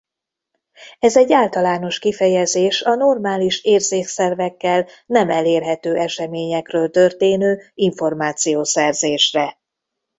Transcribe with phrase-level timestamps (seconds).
[0.99, 9.59] Ez egy általános kifejezés a normális érzékszervekkel nem elérhető eseményekről történő információszerzésre.